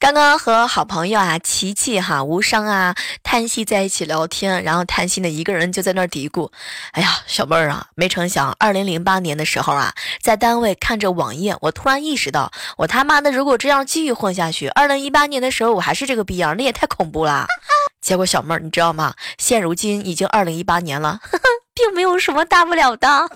[0.00, 6.52] 刚刚和好朋友啊，琪琪哈无伤啊，叹息在一起聊天，然后叹息的一个人就在那儿嘀咕
[6.94, 9.92] ：“哎呀，小妹儿啊，没成想，二零零八年的时候啊，
[10.22, 17.46] 在单位看着网页，我突然意识到，我他妈的如果这样继续混下去，二零一八年的时候我还是这个逼样，那也太恐怖了。
[18.00, 19.14] 结果小妹儿，你知道吗？
[19.36, 21.18] 现如今已经二零一八年了，
[21.74, 23.28] 并没有什么大不了的。